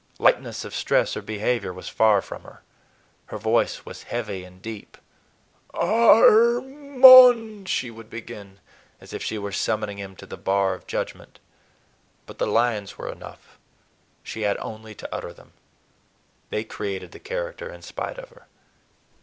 Lightness 0.17 0.65
of 0.65 0.73
stress 0.73 1.15
or 1.15 1.21
behavior 1.21 1.71
was 1.71 1.87
far 1.87 2.23
from 2.23 2.41
her. 2.41 2.63
Her 3.27 3.37
voice 3.37 3.85
was 3.85 4.01
heavy 4.01 4.43
and 4.43 4.59
deep: 4.59 4.97
"Ar 5.75 6.25
r 6.25 6.55
r 6.55 6.61
mond!" 6.61 7.69
she 7.69 7.91
would 7.91 8.09
begin, 8.09 8.59
as 8.99 9.13
if 9.13 9.21
she 9.21 9.37
were 9.37 9.51
summoning 9.51 9.99
him 9.99 10.15
to 10.15 10.25
the 10.25 10.37
bar 10.37 10.73
of 10.73 10.87
Judgment. 10.87 11.37
But 12.25 12.39
the 12.39 12.47
lines 12.47 12.97
were 12.97 13.11
enough. 13.11 13.59
She 14.23 14.41
had 14.41 14.57
only 14.57 14.95
to 14.95 15.13
utter 15.15 15.33
them. 15.33 15.51
They 16.49 16.63
created 16.63 17.11
the 17.11 17.19
character 17.19 17.69
in 17.71 17.83
spite 17.83 18.17
of 18.17 18.29
her. 18.29 18.47